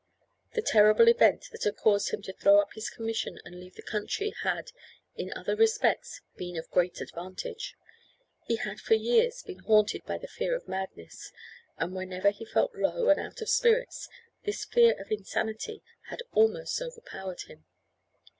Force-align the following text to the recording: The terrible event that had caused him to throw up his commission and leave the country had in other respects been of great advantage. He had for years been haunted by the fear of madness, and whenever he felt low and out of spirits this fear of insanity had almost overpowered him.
The 0.55 0.63
terrible 0.63 1.07
event 1.09 1.45
that 1.51 1.63
had 1.63 1.77
caused 1.77 2.09
him 2.09 2.23
to 2.23 2.33
throw 2.33 2.59
up 2.59 2.73
his 2.73 2.89
commission 2.89 3.37
and 3.45 3.59
leave 3.59 3.75
the 3.75 3.83
country 3.83 4.33
had 4.41 4.71
in 5.15 5.31
other 5.35 5.55
respects 5.55 6.21
been 6.35 6.57
of 6.57 6.71
great 6.71 6.99
advantage. 7.01 7.75
He 8.47 8.55
had 8.55 8.79
for 8.79 8.95
years 8.95 9.43
been 9.43 9.59
haunted 9.59 10.03
by 10.07 10.17
the 10.17 10.27
fear 10.27 10.55
of 10.55 10.67
madness, 10.67 11.31
and 11.77 11.93
whenever 11.95 12.31
he 12.31 12.45
felt 12.45 12.73
low 12.73 13.09
and 13.09 13.19
out 13.19 13.41
of 13.43 13.49
spirits 13.49 14.09
this 14.43 14.65
fear 14.65 14.99
of 14.99 15.11
insanity 15.11 15.83
had 16.09 16.23
almost 16.31 16.81
overpowered 16.81 17.41
him. 17.43 17.65